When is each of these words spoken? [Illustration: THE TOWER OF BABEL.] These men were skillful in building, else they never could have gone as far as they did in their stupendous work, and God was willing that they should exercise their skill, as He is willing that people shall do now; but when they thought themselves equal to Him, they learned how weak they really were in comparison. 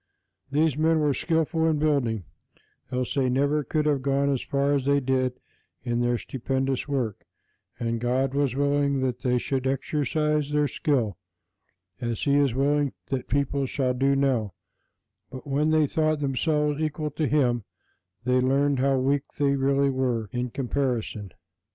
[Illustration: 0.51 0.51
THE 0.51 0.55
TOWER 0.55 0.65
OF 0.65 0.73
BABEL.] 0.73 0.83
These 0.87 0.97
men 0.97 1.05
were 1.07 1.13
skillful 1.13 1.67
in 1.69 1.77
building, 1.77 2.23
else 2.91 3.13
they 3.13 3.29
never 3.29 3.63
could 3.63 3.85
have 3.85 4.01
gone 4.01 4.29
as 4.33 4.41
far 4.41 4.73
as 4.73 4.85
they 4.85 4.99
did 4.99 5.39
in 5.83 6.01
their 6.01 6.17
stupendous 6.17 6.87
work, 6.87 7.27
and 7.79 7.99
God 8.01 8.33
was 8.33 8.55
willing 8.55 9.01
that 9.01 9.19
they 9.19 9.37
should 9.37 9.67
exercise 9.67 10.49
their 10.49 10.67
skill, 10.67 11.17
as 11.99 12.23
He 12.23 12.33
is 12.35 12.55
willing 12.55 12.93
that 13.11 13.27
people 13.27 13.67
shall 13.67 13.93
do 13.93 14.15
now; 14.15 14.53
but 15.29 15.45
when 15.45 15.69
they 15.69 15.85
thought 15.85 16.19
themselves 16.19 16.81
equal 16.81 17.11
to 17.11 17.27
Him, 17.27 17.63
they 18.23 18.41
learned 18.41 18.79
how 18.79 18.97
weak 18.97 19.25
they 19.37 19.55
really 19.55 19.91
were 19.91 20.29
in 20.31 20.49
comparison. 20.49 21.31